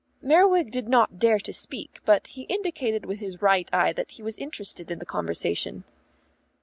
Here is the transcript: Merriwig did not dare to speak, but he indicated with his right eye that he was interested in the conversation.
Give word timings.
Merriwig 0.23 0.71
did 0.71 0.89
not 0.89 1.19
dare 1.19 1.37
to 1.37 1.53
speak, 1.53 1.99
but 2.05 2.25
he 2.25 2.47
indicated 2.49 3.05
with 3.05 3.19
his 3.19 3.39
right 3.43 3.69
eye 3.71 3.93
that 3.93 4.09
he 4.09 4.23
was 4.23 4.35
interested 4.39 4.89
in 4.89 4.97
the 4.97 5.05
conversation. 5.05 5.83